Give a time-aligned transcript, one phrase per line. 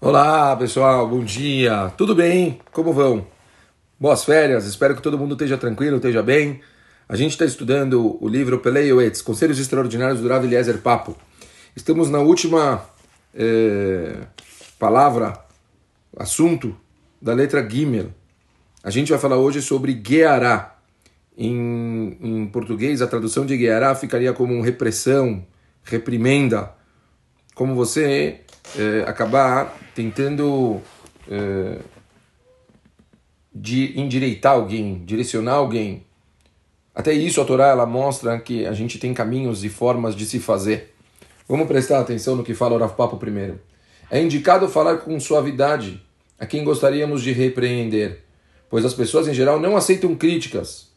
[0.00, 2.60] Olá pessoal, bom dia, tudo bem?
[2.72, 3.26] Como vão?
[3.98, 6.60] Boas férias, espero que todo mundo esteja tranquilo, esteja bem.
[7.08, 11.16] A gente está estudando o livro Peleioetz, Conselhos Extraordinários do Rav Eliezer Papo.
[11.76, 12.84] Estamos na última
[13.32, 14.26] é,
[14.78, 15.38] palavra,
[16.18, 16.76] assunto
[17.22, 18.10] da letra Gimel.
[18.82, 20.76] A gente vai falar hoje sobre Geará.
[21.38, 25.46] Em, em português, a tradução de Geará ficaria como repressão,
[25.84, 26.74] reprimenda.
[27.54, 28.43] Como você
[28.76, 30.80] é, acabar tentando
[31.30, 31.78] é,
[33.54, 36.04] de endireitar alguém, direcionar alguém.
[36.94, 40.38] Até isso a Torá ela mostra que a gente tem caminhos e formas de se
[40.40, 40.94] fazer.
[41.48, 43.60] Vamos prestar atenção no que fala o Rav Papo primeiro.
[44.10, 46.00] É indicado falar com suavidade
[46.38, 48.24] a quem gostaríamos de repreender,
[48.68, 50.88] pois as pessoas em geral não aceitam críticas.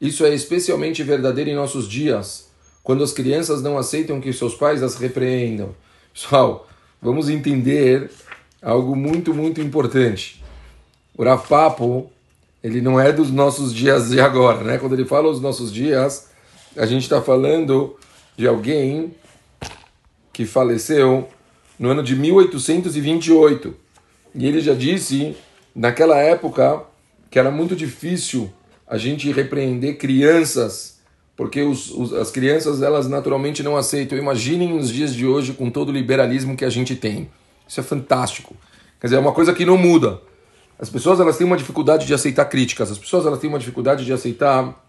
[0.00, 2.50] Isso é especialmente verdadeiro em nossos dias,
[2.82, 5.74] quando as crianças não aceitam que seus pais as repreendam.
[6.12, 6.65] Pessoal,
[7.00, 8.10] vamos entender
[8.62, 10.42] algo muito, muito importante.
[11.16, 12.10] O Rav Papo,
[12.62, 14.78] ele não é dos nossos dias de agora, né?
[14.78, 16.28] Quando ele fala os nossos dias,
[16.76, 17.96] a gente está falando
[18.36, 19.14] de alguém
[20.32, 21.28] que faleceu
[21.78, 23.74] no ano de 1828.
[24.34, 25.34] E ele já disse,
[25.74, 26.82] naquela época,
[27.30, 28.52] que era muito difícil
[28.86, 30.95] a gente repreender crianças,
[31.36, 34.16] porque os, os, as crianças, elas naturalmente não aceitam.
[34.16, 37.28] Imaginem nos dias de hoje com todo o liberalismo que a gente tem.
[37.68, 38.56] Isso é fantástico.
[38.98, 40.20] Quer dizer, é uma coisa que não muda.
[40.78, 42.90] As pessoas elas têm uma dificuldade de aceitar críticas.
[42.90, 44.82] As pessoas elas têm uma dificuldade de aceitar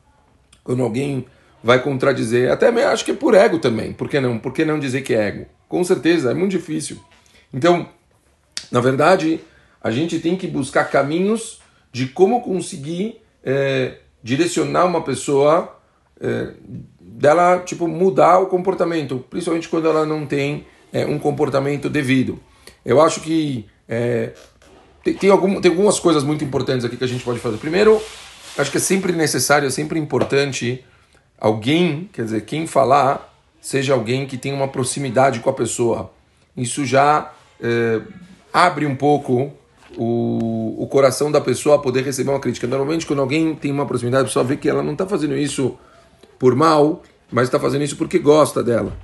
[0.64, 1.26] quando alguém
[1.62, 2.50] vai contradizer.
[2.50, 3.92] Até acho que é por ego também.
[3.92, 4.40] Por que não?
[4.40, 5.46] Por que não dizer que é ego?
[5.68, 6.98] Com certeza, é muito difícil.
[7.54, 7.90] Então,
[8.72, 9.42] na verdade,
[9.82, 11.60] a gente tem que buscar caminhos
[11.92, 15.77] de como conseguir é, direcionar uma pessoa
[16.22, 16.54] é,
[17.00, 22.40] dela tipo mudar o comportamento, principalmente quando ela não tem é, um comportamento devido.
[22.86, 24.32] Eu acho que é,
[25.04, 27.58] tem, tem, algum, tem algumas coisas muito importantes aqui que a gente pode fazer.
[27.58, 28.02] Primeiro,
[28.58, 30.84] acho que é sempre necessário, é sempre importante
[31.40, 36.12] alguém, quer dizer, quem falar, seja alguém que tenha uma proximidade com a pessoa.
[36.56, 37.32] Isso já
[37.62, 38.02] é,
[38.52, 39.52] abre um pouco
[39.98, 42.68] o, o coração da pessoa a poder receber uma crítica.
[42.68, 45.78] Normalmente, quando alguém tem uma proximidade, a pessoa vê que ela não está fazendo isso
[46.40, 48.96] por mal, mas está fazendo isso porque gosta dela.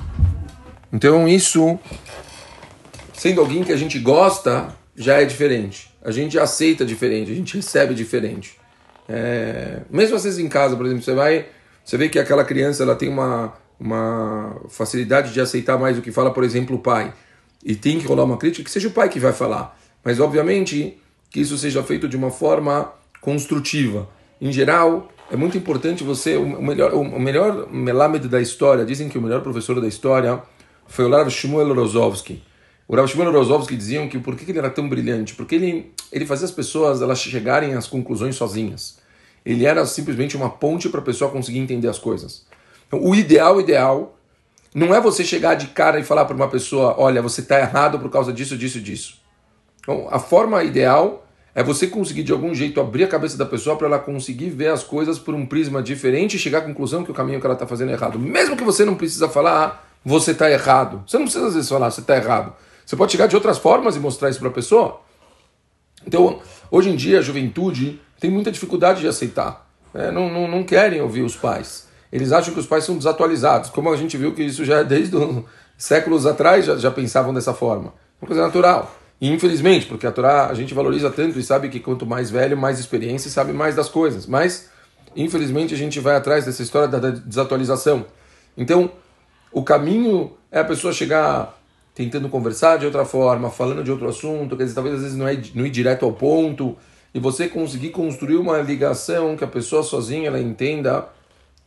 [0.91, 1.79] Então, isso,
[3.13, 5.91] sendo alguém que a gente gosta, já é diferente.
[6.03, 8.57] A gente aceita diferente, a gente recebe diferente.
[9.07, 9.81] É...
[9.89, 11.47] Mesmo às vezes em casa, por exemplo, você vai,
[11.83, 16.11] você vê que aquela criança ela tem uma, uma facilidade de aceitar mais o que
[16.11, 17.13] fala, por exemplo, o pai.
[17.65, 19.77] E tem que rolar uma crítica, que seja o pai que vai falar.
[20.03, 20.97] Mas, obviamente,
[21.29, 22.91] que isso seja feito de uma forma
[23.21, 24.07] construtiva.
[24.43, 29.17] Em geral, é muito importante você, o melhor, o melhor melamed da história, dizem que
[29.17, 30.43] o melhor professor da história
[30.85, 32.43] foi o Rav Shmuel Rozovsky.
[32.85, 35.33] O Rav Shmuel Rozovsky diziam que por que ele era tão brilhante?
[35.33, 38.97] Porque ele, ele fazia as pessoas elas chegarem às conclusões sozinhas.
[39.45, 42.45] Ele era simplesmente uma ponte para a pessoa conseguir entender as coisas.
[42.85, 44.17] Então, o ideal, ideal,
[44.75, 47.97] não é você chegar de cara e falar para uma pessoa, olha, você está errado
[47.97, 49.21] por causa disso, disso, disso.
[49.79, 51.22] Então, a forma ideal
[51.55, 54.69] é você conseguir de algum jeito abrir a cabeça da pessoa para ela conseguir ver
[54.69, 57.53] as coisas por um prisma diferente e chegar à conclusão que o caminho que ela
[57.53, 58.17] está fazendo é errado.
[58.17, 61.03] Mesmo que você não precisa falar, ah, você está errado.
[61.05, 62.53] Você não precisa às vezes falar, você está errado.
[62.85, 65.01] Você pode chegar de outras formas e mostrar isso para a pessoa.
[66.05, 66.39] Então,
[66.71, 69.69] hoje em dia, a juventude tem muita dificuldade de aceitar.
[69.93, 71.87] É, não, não, não querem ouvir os pais.
[72.11, 73.69] Eles acham que os pais são desatualizados.
[73.69, 75.15] Como a gente viu que isso já é desde
[75.77, 77.93] séculos atrás já, já pensavam dessa forma.
[78.19, 79.02] Uma coisa natural.
[79.21, 82.57] E infelizmente, porque a Torá a gente valoriza tanto e sabe que quanto mais velho,
[82.57, 84.25] mais experiência, sabe mais das coisas.
[84.25, 84.69] Mas,
[85.15, 88.05] infelizmente, a gente vai atrás dessa história da desatualização.
[88.57, 88.91] Então,
[89.51, 91.57] o caminho é a pessoa chegar
[91.95, 95.27] tentando conversar de outra forma, falando de outro assunto, quer dizer, talvez às vezes não,
[95.27, 96.75] é, não ir direto ao ponto,
[97.13, 101.07] e você conseguir construir uma ligação que a pessoa sozinha ela entenda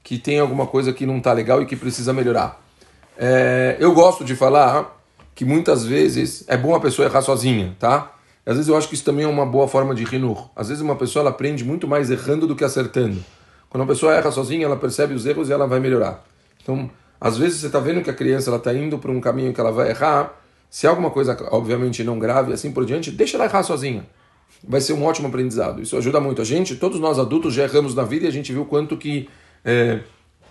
[0.03, 2.61] que tem alguma coisa que não está legal e que precisa melhorar.
[3.17, 4.96] É, eu gosto de falar
[5.37, 8.17] que muitas vezes é bom a pessoa errar sozinha, tá?
[8.45, 10.49] Às vezes eu acho que isso também é uma boa forma de rinur.
[10.57, 13.23] Às vezes uma pessoa ela aprende muito mais errando do que acertando.
[13.69, 16.25] Quando uma pessoa erra sozinha, ela percebe os erros e ela vai melhorar.
[16.63, 16.91] Então,
[17.21, 19.71] às vezes você está vendo que a criança está indo para um caminho que ela
[19.71, 20.41] vai errar.
[20.71, 24.07] Se é alguma coisa, obviamente, não grave assim por diante, deixa ela errar sozinha.
[24.67, 25.83] Vai ser um ótimo aprendizado.
[25.83, 26.77] Isso ajuda muito a gente.
[26.77, 29.29] Todos nós adultos já erramos na vida e a gente viu quanto que
[29.63, 30.01] é,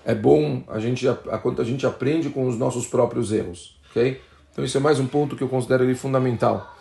[0.06, 4.22] é bom a gente a, quanto a gente aprende com os nossos próprios erros, ok?
[4.56, 6.74] Então isso é mais um ponto que eu considero ele fundamental.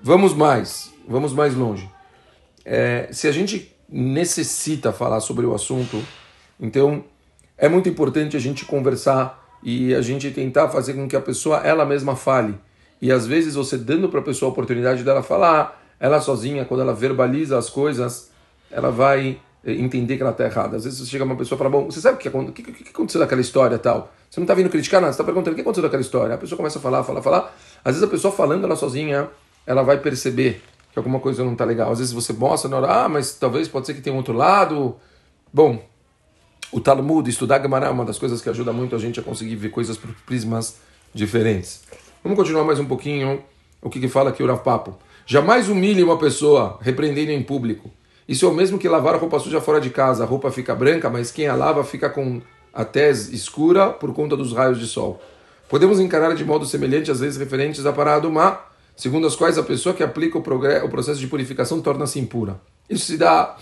[0.00, 1.90] Vamos mais, vamos mais longe.
[2.64, 6.00] É, se a gente necessita falar sobre o assunto,
[6.60, 7.04] então
[7.58, 11.58] é muito importante a gente conversar e a gente tentar fazer com que a pessoa
[11.66, 12.54] ela mesma fale
[13.00, 16.82] E às vezes você dando para a pessoa a oportunidade dela falar, ela sozinha, quando
[16.82, 18.30] ela verbaliza as coisas,
[18.70, 20.76] ela vai eh, entender que ela está errada.
[20.76, 22.28] Às vezes chega uma pessoa e fala, bom, você sabe o que,
[22.90, 24.11] aconteceu daquela história tal?
[24.32, 26.34] Você não está vindo criticar nada, você está perguntando o que aconteceu daquela história.
[26.34, 27.54] A pessoa começa a falar, falar, falar.
[27.84, 29.28] Às vezes a pessoa falando ela sozinha,
[29.66, 31.92] ela vai perceber que alguma coisa não está legal.
[31.92, 34.32] Às vezes você mostra na hora, ah, mas talvez pode ser que tenha um outro
[34.32, 34.96] lado.
[35.52, 35.84] Bom,
[36.72, 39.54] o Talmud, estudar Gemara é uma das coisas que ajuda muito a gente a conseguir
[39.56, 40.76] ver coisas por prismas
[41.12, 41.82] diferentes.
[42.24, 43.44] Vamos continuar mais um pouquinho
[43.82, 44.96] o que, que fala aqui o Rav Papo.
[45.26, 47.90] Jamais humilhe uma pessoa repreendendo em público.
[48.26, 50.24] Isso é o mesmo que lavar a roupa suja fora de casa.
[50.24, 52.40] A roupa fica branca, mas quem a lava fica com
[52.72, 55.22] a tez escura por conta dos raios de sol.
[55.68, 59.58] Podemos encarar de modo semelhante as leis referentes à parada do mar, segundo as quais
[59.58, 62.60] a pessoa que aplica o, o processo de purificação torna-se impura.
[62.88, 63.56] Isso se dá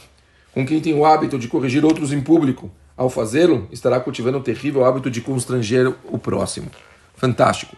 [0.52, 4.42] com quem tem o hábito de corrigir outros em público, ao fazê-lo, estará cultivando o
[4.42, 6.70] terrível hábito de constranger o próximo.
[7.16, 7.76] Fantástico.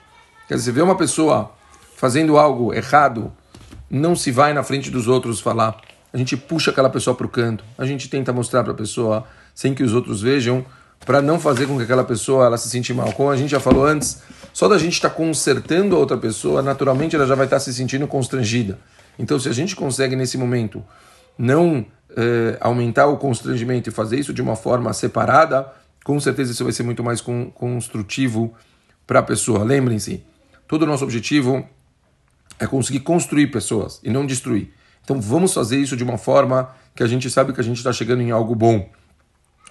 [0.49, 1.53] Quer dizer, ver uma pessoa
[1.97, 3.33] fazendo algo errado,
[3.89, 5.81] não se vai na frente dos outros falar.
[6.13, 7.63] A gente puxa aquela pessoa para o canto.
[7.79, 9.25] A gente tenta mostrar para a pessoa,
[9.55, 10.65] sem que os outros vejam,
[11.05, 13.13] para não fazer com que aquela pessoa ela se sinta mal.
[13.13, 14.23] Como a gente já falou antes,
[14.53, 17.61] só da gente estar tá consertando a outra pessoa, naturalmente ela já vai estar tá
[17.61, 18.79] se sentindo constrangida.
[19.19, 20.83] Então, se a gente consegue nesse momento
[21.37, 21.85] não
[22.17, 25.67] eh, aumentar o constrangimento e fazer isso de uma forma separada,
[26.05, 28.55] com certeza isso vai ser muito mais con construtivo
[29.07, 29.65] para a pessoa.
[29.65, 30.23] Lembrem-se,
[30.67, 31.67] todo o nosso objetivo
[32.59, 34.73] é conseguir construir pessoas e não destruir.
[35.05, 37.93] Então vamos fazer isso de uma forma que a gente sabe que a gente está
[37.93, 38.89] chegando em algo bom.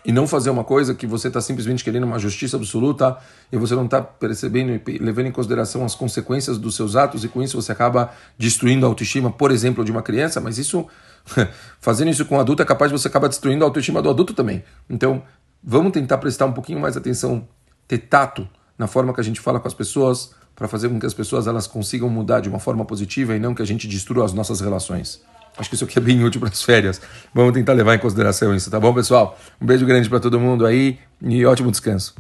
[0.04, 3.18] E não fazer uma coisa que você está simplesmente querendo uma justiça absoluta
[3.52, 7.28] e você não está percebendo e levando em consideração as consequências dos seus atos e
[7.28, 10.88] com isso você acaba destruindo a autoestima, por exemplo, de uma criança, mas isso
[11.80, 14.34] Fazendo isso com o adulto é capaz de você acabar destruindo a autoestima do adulto
[14.34, 14.64] também.
[14.90, 15.24] Então,
[15.64, 17.48] vamos tentar prestar um pouquinho mais atenção,
[17.88, 21.06] ter tato na forma que a gente fala com as pessoas, para fazer com que
[21.06, 24.26] as pessoas elas consigam mudar de uma forma positiva e não que a gente destrua
[24.26, 25.22] as nossas relações.
[25.58, 27.02] Acho que isso aqui é bem útil para as férias.
[27.34, 29.38] Vamos tentar levar em consideração isso, tá bom, pessoal?
[29.62, 32.16] Um beijo grande para todo mundo aí e ótimo descanso.